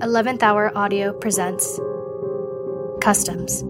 [0.00, 1.80] 11th Hour Audio presents
[3.00, 3.64] Customs.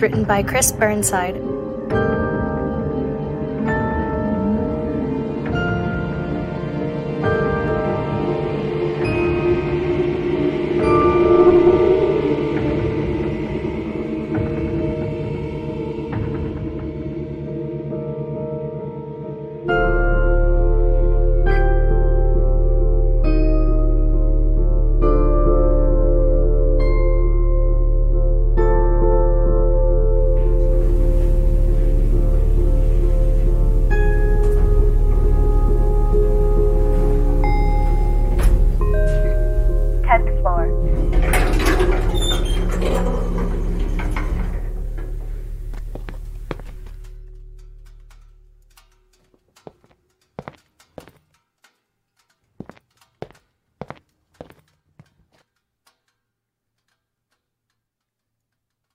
[0.00, 1.53] Written by Chris Burnside.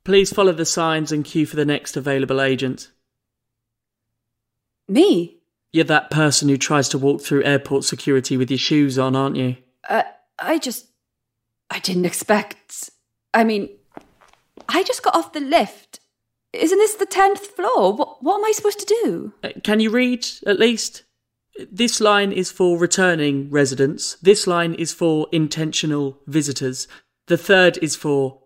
[0.09, 2.89] Please follow the signs and queue for the next available agent.
[4.87, 5.37] Me?
[5.71, 9.35] You're that person who tries to walk through airport security with your shoes on, aren't
[9.35, 9.57] you?
[9.87, 10.01] Uh,
[10.39, 10.87] I just.
[11.69, 12.89] I didn't expect.
[13.35, 13.69] I mean,
[14.67, 15.99] I just got off the lift.
[16.53, 17.93] Isn't this the 10th floor?
[17.93, 19.33] What, what am I supposed to do?
[19.43, 21.03] Uh, Can you read, at least?
[21.71, 24.15] This line is for returning residents.
[24.23, 26.87] This line is for intentional visitors.
[27.27, 28.39] The third is for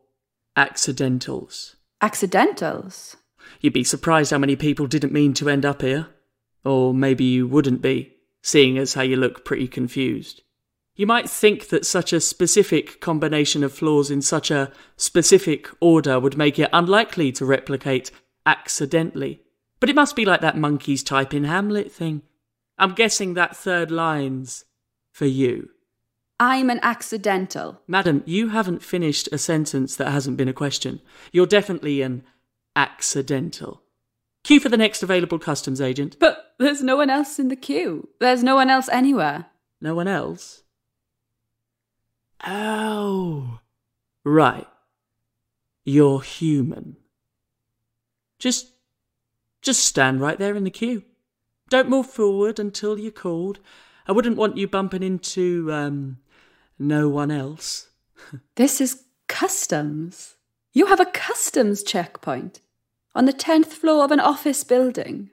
[0.55, 1.75] accidentals.
[2.01, 3.17] Accidentals?
[3.61, 6.07] You'd be surprised how many people didn't mean to end up here.
[6.65, 10.41] Or maybe you wouldn't be, seeing as how you look pretty confused.
[10.95, 16.19] You might think that such a specific combination of flaws in such a specific order
[16.19, 18.11] would make it unlikely to replicate
[18.45, 19.41] accidentally.
[19.79, 22.21] But it must be like that monkey's type in Hamlet thing.
[22.77, 24.65] I'm guessing that third line's
[25.11, 25.69] for you.
[26.45, 27.81] I'm an accidental.
[27.87, 30.99] Madam, you haven't finished a sentence that hasn't been a question.
[31.31, 32.21] You're definitely an
[32.75, 33.81] accidental.
[34.43, 36.17] Queue for the next available customs agent.
[36.19, 38.09] But there's no one else in the queue.
[38.19, 39.45] There's no one else anywhere.
[39.79, 40.63] No one else?
[42.45, 43.61] Oh.
[44.25, 44.67] Right.
[45.85, 46.97] You're human.
[48.37, 48.73] Just.
[49.61, 51.03] just stand right there in the queue.
[51.69, 53.59] Don't move forward until you're called.
[54.05, 56.17] I wouldn't want you bumping into, um,
[56.87, 57.87] no one else.
[58.55, 60.35] This is customs.
[60.71, 62.61] You have a customs checkpoint
[63.13, 65.29] on the 10th floor of an office building.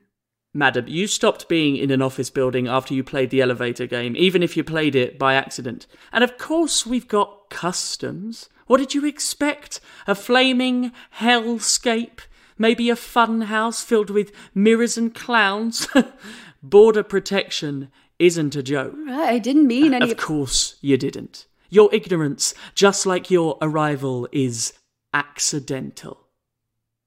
[0.52, 4.42] Madam, you stopped being in an office building after you played the elevator game, even
[4.42, 5.86] if you played it by accident.
[6.12, 8.48] And of course, we've got customs.
[8.66, 9.80] What did you expect?
[10.06, 12.20] A flaming hellscape?
[12.58, 15.86] Maybe a fun house filled with mirrors and clowns?
[16.62, 18.94] Border protection isn't a joke.
[19.08, 20.10] I didn't mean any.
[20.10, 21.46] Of course you didn't.
[21.70, 24.74] Your ignorance, just like your arrival, is
[25.12, 26.26] accidental.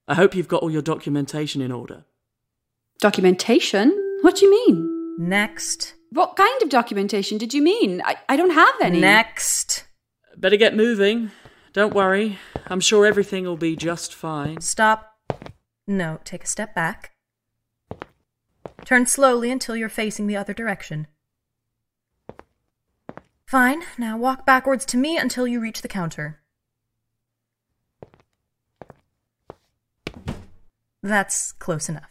[0.08, 2.06] I hope you've got all your documentation in order.
[3.00, 3.90] Documentation?
[4.22, 5.18] What do you mean?
[5.20, 5.94] Next.
[6.10, 8.02] What kind of documentation did you mean?
[8.04, 9.00] I, I don't have any.
[9.00, 9.86] Next.
[10.38, 11.32] Better get moving.
[11.74, 12.40] Don't worry.
[12.68, 14.62] I'm sure everything will be just fine.
[14.62, 15.12] Stop.
[15.88, 17.13] No, take a step back.
[18.86, 21.08] Turn slowly until you're facing the other direction.
[23.46, 23.84] Fine.
[23.98, 26.40] Now walk backwards to me until you reach the counter.
[31.02, 32.10] That's close enough.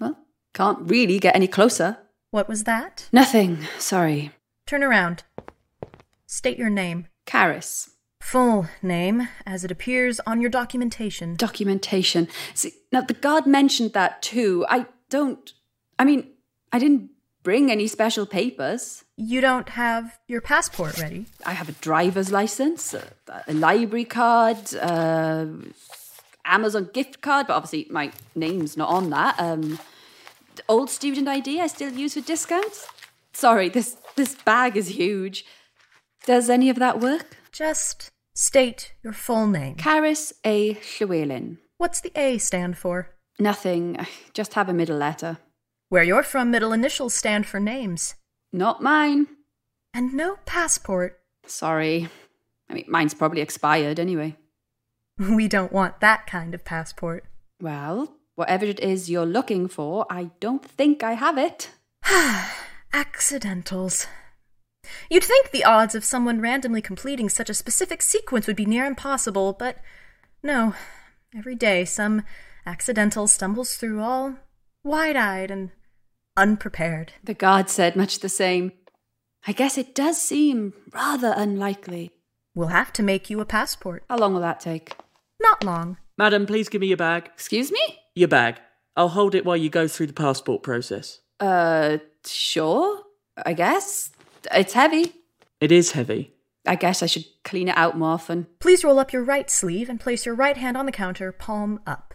[0.00, 0.18] Well,
[0.52, 1.98] can't really get any closer.
[2.30, 3.08] What was that?
[3.12, 3.66] Nothing.
[3.78, 4.32] Sorry.
[4.66, 5.22] Turn around.
[6.26, 7.06] State your name.
[7.26, 7.90] Carys.
[8.20, 11.36] Full name, as it appears on your documentation.
[11.36, 12.28] Documentation.
[12.54, 14.64] See, now the guard mentioned that too.
[14.68, 15.52] I don't.
[15.98, 16.28] I mean,
[16.72, 17.10] I didn't
[17.42, 19.04] bring any special papers.
[19.16, 21.26] You don't have your passport ready.
[21.44, 23.04] I have a driver's license, a,
[23.48, 25.46] a library card, uh,
[26.44, 29.38] Amazon gift card, but obviously my name's not on that.
[29.38, 29.78] Um,
[30.68, 32.86] old student ID I still use for discounts.
[33.32, 35.44] Sorry, this this bag is huge.
[36.26, 37.36] Does any of that work?
[37.50, 39.76] Just state your full name.
[39.76, 40.78] Carys A.
[41.00, 41.58] Llewellyn.
[41.78, 43.10] What's the A stand for?
[43.38, 43.98] Nothing.
[43.98, 45.38] I Just have a middle letter.
[45.92, 48.14] Where you're from, middle initials stand for names.
[48.50, 49.26] Not mine.
[49.92, 51.20] And no passport.
[51.44, 52.08] Sorry.
[52.70, 54.38] I mean, mine's probably expired anyway.
[55.18, 57.26] We don't want that kind of passport.
[57.60, 61.72] Well, whatever it is you're looking for, I don't think I have it.
[62.94, 64.06] Accidentals.
[65.10, 68.86] You'd think the odds of someone randomly completing such a specific sequence would be near
[68.86, 69.76] impossible, but
[70.42, 70.72] no.
[71.36, 72.22] Every day, some
[72.64, 74.36] accidental stumbles through all
[74.82, 75.70] wide eyed and
[76.36, 77.12] unprepared.
[77.22, 78.72] The guard said much the same.
[79.46, 82.10] I guess it does seem rather unlikely.
[82.54, 84.04] We'll have to make you a passport.
[84.08, 84.94] How long will that take?
[85.40, 85.96] Not long.
[86.18, 87.30] Madam, please give me your bag.
[87.32, 87.80] Excuse me?
[88.14, 88.60] Your bag.
[88.96, 91.20] I'll hold it while you go through the passport process.
[91.40, 93.02] Uh, sure,
[93.44, 94.10] I guess.
[94.52, 95.12] It's heavy.
[95.60, 96.34] It is heavy.
[96.66, 98.46] I guess I should clean it out more often.
[98.60, 101.80] Please roll up your right sleeve and place your right hand on the counter, palm
[101.86, 102.11] up.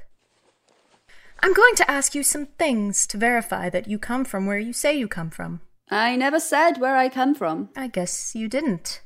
[1.42, 4.74] I'm going to ask you some things to verify that you come from where you
[4.74, 5.62] say you come from.
[5.90, 7.70] I never said where I come from.
[7.76, 9.02] I guess you didn't.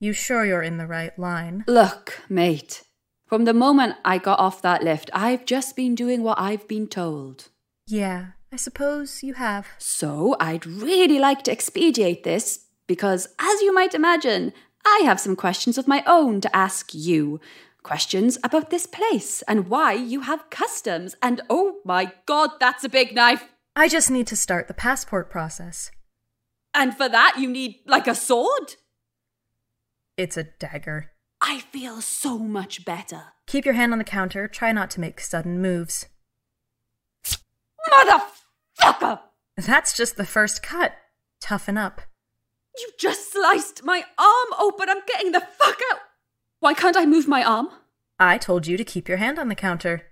[0.00, 1.64] You sure you're in the right line?
[1.66, 2.82] Look, mate.
[3.26, 6.86] From the moment I got off that lift, I've just been doing what I've been
[6.86, 7.48] told.
[7.86, 9.66] Yeah, I suppose you have.
[9.78, 14.52] So I'd really like to expedite this because, as you might imagine,
[14.84, 17.40] I have some questions of my own to ask you.
[17.86, 21.14] Questions about this place and why you have customs.
[21.22, 23.44] And oh my god, that's a big knife!
[23.76, 25.92] I just need to start the passport process.
[26.74, 28.74] And for that, you need like a sword?
[30.16, 31.12] It's a dagger.
[31.40, 33.22] I feel so much better.
[33.46, 34.48] Keep your hand on the counter.
[34.48, 36.06] Try not to make sudden moves.
[37.88, 39.20] Motherfucker!
[39.56, 40.92] That's just the first cut.
[41.40, 42.00] Toughen up.
[42.76, 44.88] You just sliced my arm open.
[44.90, 46.00] I'm getting the fuck out.
[46.60, 47.68] Why can't I move my arm?
[48.18, 50.02] I told you to keep your hand on the counter.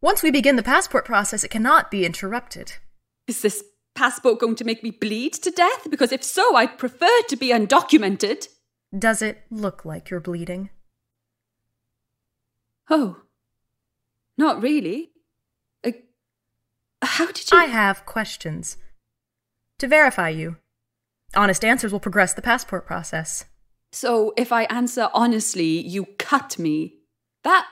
[0.00, 2.74] Once we begin the passport process, it cannot be interrupted.
[3.26, 3.62] Is this
[3.94, 5.90] passport going to make me bleed to death?
[5.90, 8.48] Because if so, I'd prefer to be undocumented.
[8.96, 10.70] Does it look like you're bleeding?
[12.88, 13.22] Oh,
[14.38, 15.10] not really.
[15.84, 15.92] Uh,
[17.02, 17.58] how did you?
[17.58, 18.76] I have questions.
[19.80, 20.56] To verify you.
[21.36, 23.44] Honest answers will progress the passport process.
[23.92, 26.94] So if I answer honestly, you cut me.
[27.44, 27.66] That.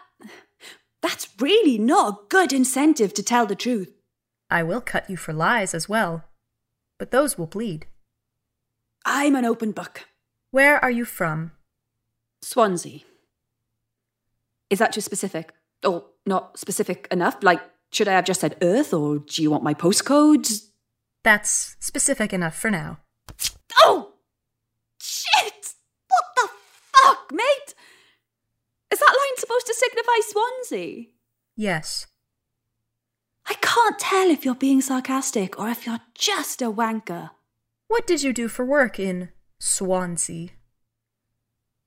[1.01, 3.93] That's really not a good incentive to tell the truth.
[4.51, 6.25] I will cut you for lies as well,
[6.99, 7.87] but those will bleed.
[9.05, 10.09] I'm an open book.
[10.51, 11.53] Where are you from?
[12.43, 13.01] Swansea.
[14.71, 15.53] Is that too specific?
[15.85, 17.37] Or not specific enough?
[17.43, 17.61] Like,
[17.93, 20.63] should I have just said Earth, or do you want my postcode?
[21.25, 22.99] That's specific enough for now.
[23.79, 24.15] Oh!
[25.01, 25.75] Shit!
[26.09, 26.49] What the
[26.93, 27.75] fuck, mate?
[28.91, 31.07] Is that line supposed to signify Swansea?
[31.57, 32.07] Yes.
[33.47, 37.31] I can't tell if you're being sarcastic or if you're just a wanker.
[37.87, 40.51] What did you do for work in Swansea?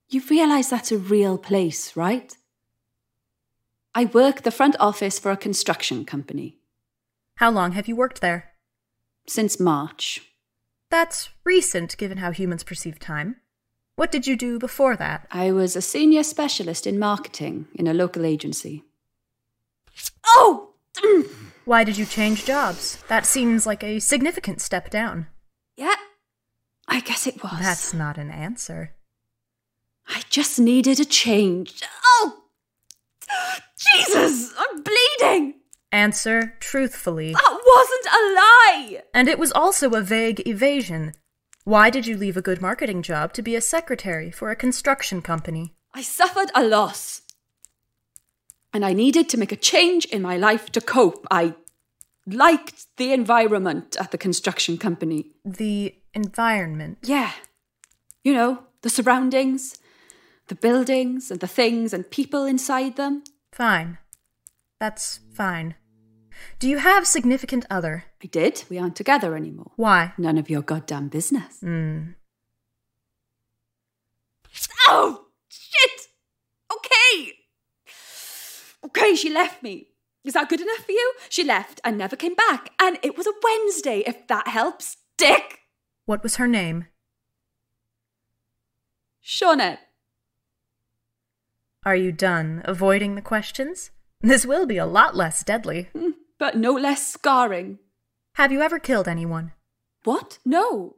[0.09, 2.35] You realise that's a real place, right?
[3.93, 6.57] I work the front office for a construction company.
[7.35, 8.51] How long have you worked there?
[9.27, 10.21] Since March.
[10.89, 13.37] That's recent given how humans perceive time.
[14.01, 15.27] What did you do before that?
[15.29, 18.83] I was a senior specialist in marketing in a local agency.
[20.25, 20.71] Oh!
[21.65, 22.97] Why did you change jobs?
[23.09, 25.27] That seems like a significant step down.
[25.77, 25.97] Yeah,
[26.87, 27.59] I guess it was.
[27.59, 28.95] That's not an answer.
[30.07, 31.83] I just needed a change.
[32.03, 32.45] Oh!
[33.77, 34.51] Jesus!
[34.57, 35.59] I'm bleeding!
[35.91, 37.33] Answer truthfully.
[37.33, 39.03] That wasn't a lie!
[39.13, 41.13] And it was also a vague evasion.
[41.63, 45.21] Why did you leave a good marketing job to be a secretary for a construction
[45.21, 45.75] company?
[45.93, 47.21] I suffered a loss.
[48.73, 51.27] And I needed to make a change in my life to cope.
[51.29, 51.53] I
[52.25, 55.31] liked the environment at the construction company.
[55.45, 56.97] The environment.
[57.03, 57.31] Yeah.
[58.23, 59.77] You know, the surroundings,
[60.47, 63.23] the buildings and the things and people inside them.
[63.51, 63.99] Fine.
[64.79, 65.75] That's fine.
[66.57, 68.05] Do you have significant other?
[68.23, 68.63] I did.
[68.69, 69.71] We aren't together anymore.
[69.75, 70.13] Why?
[70.17, 71.59] None of your goddamn business.
[71.61, 72.11] Hmm.
[74.87, 76.07] Oh, shit!
[76.71, 77.33] Okay!
[78.85, 79.87] Okay, she left me.
[80.23, 81.13] Is that good enough for you?
[81.29, 82.71] She left and never came back.
[82.79, 84.97] And it was a Wednesday, if that helps.
[85.17, 85.59] Dick!
[86.05, 86.85] What was her name?
[89.25, 89.77] Sinead.
[91.85, 93.89] Are you done avoiding the questions?
[94.21, 95.89] This will be a lot less deadly.
[95.93, 97.79] Hmm, But no less scarring.
[98.35, 99.51] Have you ever killed anyone?
[100.03, 100.39] What?
[100.45, 100.95] No.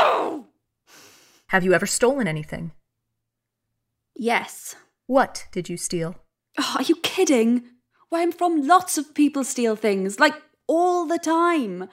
[0.00, 0.46] Oh!
[1.48, 2.72] Have you ever stolen anything?
[4.16, 4.74] Yes.
[5.06, 6.16] What did you steal?
[6.58, 7.64] Oh, are you kidding?
[8.08, 10.34] Why, I'm from lots of people steal things, like
[10.66, 11.88] all the time.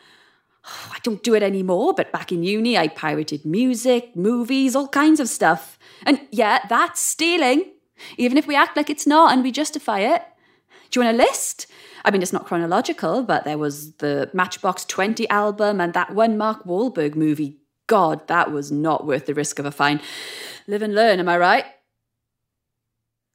[0.66, 4.88] Oh, I don't do it anymore, but back in uni, I pirated music, movies, all
[4.88, 5.78] kinds of stuff.
[6.06, 7.72] And yeah, that's stealing,
[8.18, 10.24] even if we act like it's not and we justify it.
[10.90, 11.68] Do you want a list?
[12.04, 16.38] I mean, it's not chronological, but there was the Matchbox 20 album and that one
[16.38, 17.58] Mark Wahlberg movie.
[17.88, 20.02] God, that was not worth the risk of a fine.
[20.68, 21.66] Live and learn, am I right?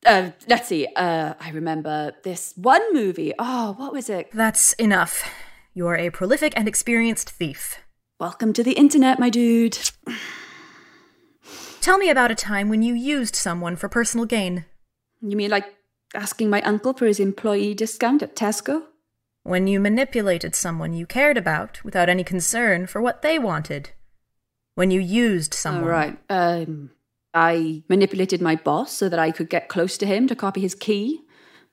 [0.06, 0.86] Uh, let's see.
[0.96, 3.32] Uh, I remember this one movie.
[3.38, 4.30] Oh, what was it?
[4.32, 5.28] That's enough.
[5.72, 7.78] You're a prolific and experienced thief.
[8.20, 9.78] Welcome to the internet, my dude.
[11.80, 14.66] Tell me about a time when you used someone for personal gain.
[15.20, 15.74] You mean like
[16.14, 18.84] asking my uncle for his employee discount at Tesco?
[19.42, 23.90] When you manipulated someone you cared about without any concern for what they wanted.
[24.74, 25.84] When you used someone.
[25.84, 26.18] All right.
[26.30, 26.90] Um,
[27.34, 30.74] I manipulated my boss so that I could get close to him to copy his
[30.74, 31.20] key.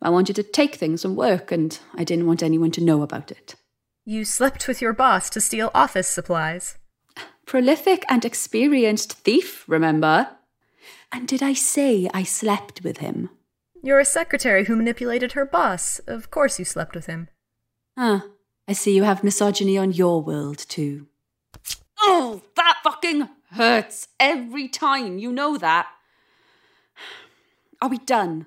[0.01, 3.31] I wanted to take things from work, and I didn't want anyone to know about
[3.31, 3.55] it.
[4.03, 6.77] You slept with your boss to steal office supplies.
[7.45, 10.29] Prolific and experienced thief, remember?
[11.11, 13.29] And did I say I slept with him?
[13.83, 15.99] You're a secretary who manipulated her boss.
[16.07, 17.29] Of course you slept with him.
[17.97, 18.25] Ah,
[18.67, 21.07] I see you have misogyny on your world, too.
[21.99, 25.17] Oh, that fucking hurts every time.
[25.17, 25.87] You know that.
[27.81, 28.45] Are we done?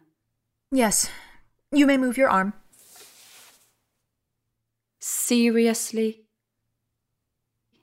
[0.70, 1.10] Yes.
[1.72, 2.54] You may move your arm.
[5.00, 6.24] Seriously?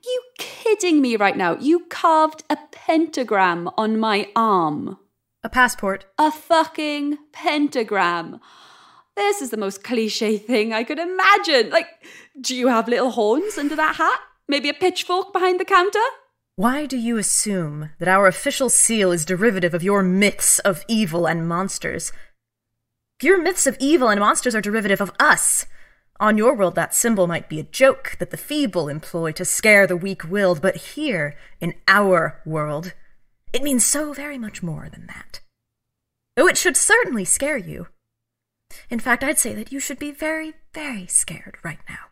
[0.03, 1.57] You kidding me right now?
[1.57, 4.97] You carved a pentagram on my arm.
[5.43, 6.05] A passport.
[6.19, 8.39] A fucking pentagram.
[9.15, 11.71] This is the most cliche thing I could imagine.
[11.71, 11.87] Like,
[12.39, 14.19] do you have little horns under that hat?
[14.47, 15.99] Maybe a pitchfork behind the counter?
[16.57, 21.27] Why do you assume that our official seal is derivative of your myths of evil
[21.27, 22.11] and monsters?
[23.19, 25.65] Your myths of evil and monsters are derivative of us.
[26.19, 29.87] On your world, that symbol might be a joke that the feeble employ to scare
[29.87, 32.93] the weak willed, but here, in our world,
[33.53, 35.41] it means so very much more than that.
[36.37, 37.87] Oh, it should certainly scare you.
[38.89, 42.11] In fact, I'd say that you should be very, very scared right now.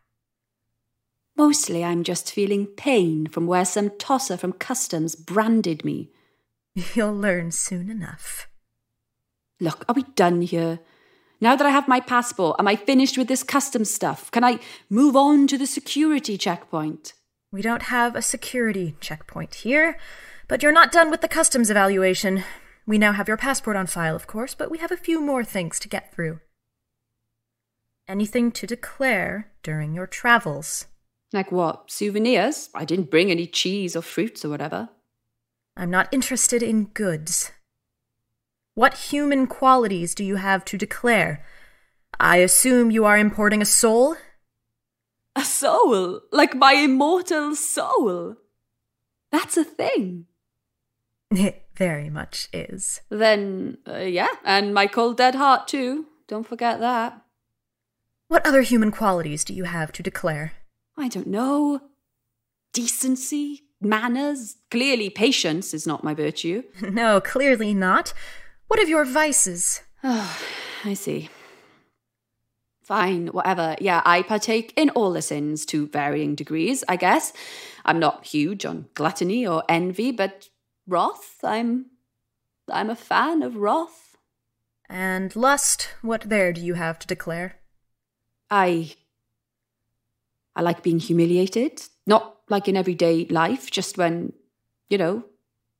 [1.38, 6.12] Mostly I'm just feeling pain from where some tosser from customs branded me.
[6.94, 8.50] You'll learn soon enough.
[9.62, 10.80] Look, are we done here?
[11.42, 14.30] Now that I have my passport, am I finished with this customs stuff?
[14.32, 17.14] Can I move on to the security checkpoint?
[17.52, 19.98] We don't have a security checkpoint here,
[20.50, 22.44] but you're not done with the customs evaluation.
[22.86, 25.44] We now have your passport on file, of course, but we have a few more
[25.44, 26.40] things to get through.
[28.08, 30.88] Anything to declare during your travels?
[31.32, 31.92] Like what?
[31.92, 32.70] Souvenirs?
[32.74, 34.90] I didn't bring any cheese or fruits or whatever.
[35.78, 37.52] I'm not interested in goods.
[38.74, 41.46] What human qualities do you have to declare?
[42.20, 44.16] I assume you are importing a soul?
[45.36, 46.22] A soul?
[46.32, 48.38] Like my immortal soul?
[49.32, 50.26] That's a thing.
[51.36, 53.02] It very much is.
[53.10, 56.08] Then, uh, yeah, and my cold dead heart too.
[56.28, 57.22] Don't forget that.
[58.28, 60.54] What other human qualities do you have to declare?
[60.98, 61.82] I don't know.
[62.74, 64.58] Decency, manners.
[64.70, 66.64] Clearly, patience is not my virtue.
[66.82, 68.14] No, clearly not.
[68.68, 69.82] What of your vices?
[70.04, 70.38] Oh,
[70.84, 71.30] I see.
[72.84, 73.76] Fine, whatever.
[73.80, 77.34] Yeah, I partake in all the sins to varying degrees, I guess.
[77.86, 80.50] I'm not huge on gluttony or envy, but
[80.90, 81.86] wrath, I'm
[82.72, 84.18] I'm a fan of wrath.
[84.90, 87.56] And lust, what there do you have to declare?
[88.50, 88.96] I
[90.56, 94.34] I like being humiliated, not like in everyday life, just when,
[94.90, 95.24] you know,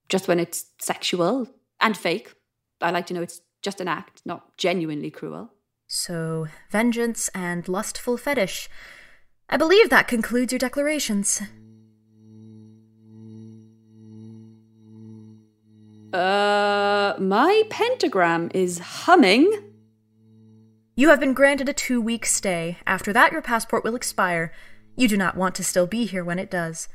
[0.08, 1.50] just when it's sexual
[1.82, 2.34] and fake.
[2.80, 5.52] I like to know it's just an act, not genuinely cruel.
[5.88, 8.70] So, vengeance and lustful fetish.
[9.50, 11.42] I believe that concludes your declarations.
[16.14, 19.52] Uh, my pentagram is humming.
[20.96, 22.78] You have been granted a two week stay.
[22.88, 24.52] After that, your passport will expire.
[24.96, 26.90] You do not want to still be here when it does.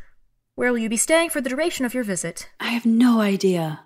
[0.56, 2.48] Where will you be staying for the duration of your visit?
[2.60, 3.84] I have no idea.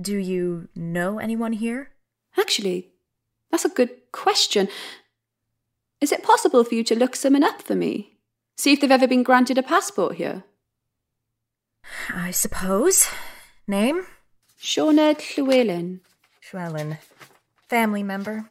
[0.00, 1.90] Do you know anyone here?
[2.38, 2.92] Actually,
[3.50, 4.68] that's a good question.
[6.00, 8.18] Is it possible for you to look someone up for me?
[8.56, 10.44] See if they've ever been granted a passport here?
[12.10, 13.08] I suppose.
[13.66, 14.06] Name?
[14.64, 16.00] Sinead Llewellyn.
[16.40, 16.96] Schwellen.
[17.68, 18.48] Family member?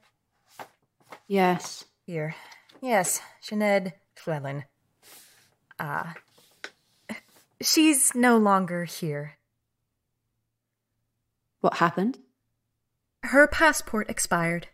[1.27, 1.86] Yes.
[2.05, 2.36] Here.
[2.82, 4.65] Yes, Sinead Llewellyn.
[5.79, 6.13] Ah.
[7.60, 9.39] She's no longer here.
[11.62, 12.20] What happened?
[13.24, 14.67] Her passport expired.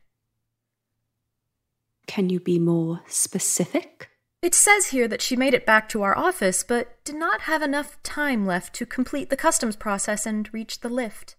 [2.05, 4.09] Can you be more specific?
[4.41, 7.61] It says here that she made it back to our office, but did not have
[7.61, 11.35] enough time left to complete the customs process and reach the lift.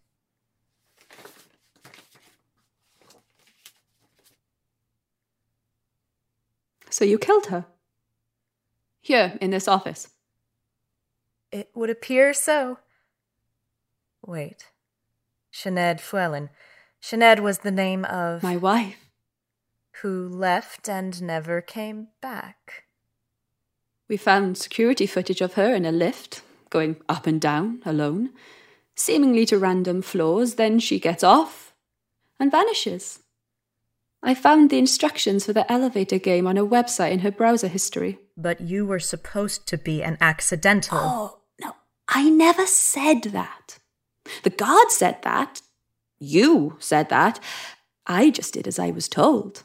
[6.91, 7.65] So you killed her?
[9.01, 10.09] Here, in this office?
[11.51, 12.81] It would appear so.
[14.27, 14.67] Wait.
[15.51, 16.51] Sinead Llewellyn.
[17.03, 18.43] Sinead was the name of.
[18.43, 19.11] My wife.
[20.03, 22.85] Who left and never came back.
[24.11, 28.31] We found security footage of her in a lift, going up and down alone,
[28.97, 30.57] seemingly to random floors.
[30.57, 31.73] Then she gets off
[32.41, 33.21] and vanishes.
[34.21, 38.19] I found the instructions for the elevator game on a website in her browser history.
[38.37, 40.99] But you were supposed to be an accidental.
[41.01, 41.77] Oh, no,
[42.09, 43.79] I never said that.
[44.43, 45.63] The guard said that.
[46.19, 47.39] You said that.
[48.09, 49.63] I just did as I was told.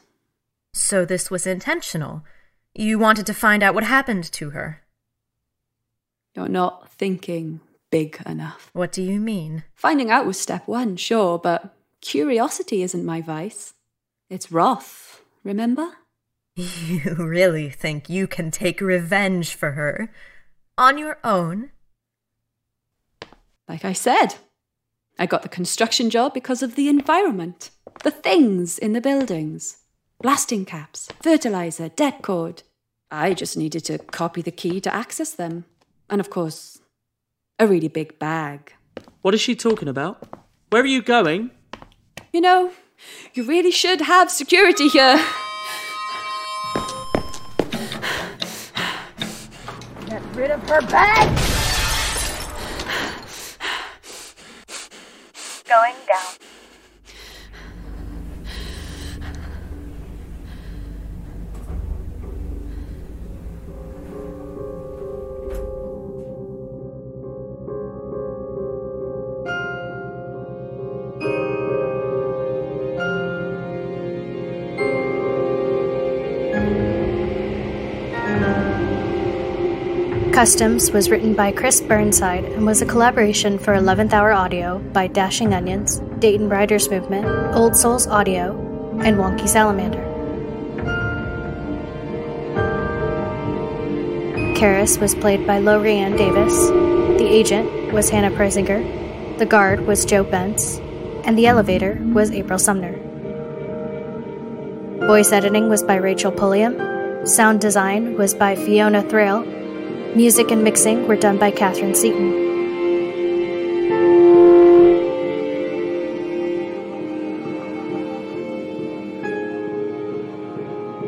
[0.72, 2.22] So this was intentional.
[2.78, 4.82] You wanted to find out what happened to her.
[6.34, 8.68] You're not thinking big enough.
[8.74, 9.64] What do you mean?
[9.74, 13.72] Finding out was step one, sure, but curiosity isn't my vice.
[14.28, 15.88] It's wrath, remember?
[16.56, 20.10] You really think you can take revenge for her?
[20.76, 21.70] On your own?
[23.68, 24.36] Like I said,
[25.18, 27.70] I got the construction job because of the environment,
[28.04, 29.78] the things in the buildings
[30.22, 32.62] blasting caps, fertilizer, det cord.
[33.10, 35.64] I just needed to copy the key to access them.
[36.10, 36.78] And of course,
[37.58, 38.74] a really big bag.
[39.22, 40.16] What is she talking about?
[40.70, 41.50] Where are you going?
[42.32, 42.72] You know,
[43.34, 45.24] you really should have security here.
[50.06, 51.28] Get rid of her bag!
[55.68, 56.45] Going down.
[80.36, 85.06] Customs was written by Chris Burnside and was a collaboration for 11th Hour Audio by
[85.06, 87.24] Dashing Onions, Dayton Writers Movement,
[87.56, 88.50] Old Souls Audio,
[89.02, 90.02] and Wonky Salamander.
[94.58, 96.68] Carys was played by Lowri Ann Davies,
[97.18, 100.76] the agent was Hannah Preisinger, the guard was Joe Bence,
[101.24, 102.94] and the elevator was April Sumner.
[105.06, 109.56] Voice editing was by Rachel Pulliam, sound design was by Fiona Thraille,
[110.16, 112.32] Music and mixing were done by Katharine Seaton.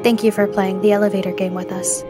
[0.03, 2.05] Thank you for playing the elevator game with us.